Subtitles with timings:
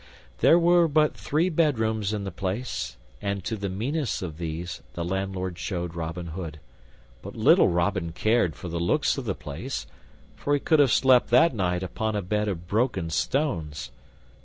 [0.39, 5.05] There were but three bedrooms in the place, and to the meanest of these the
[5.05, 6.59] landlord showed Robin Hood,
[7.21, 9.85] but little Robin cared for the looks of the place,
[10.35, 13.91] for he could have slept that night upon a bed of broken stones.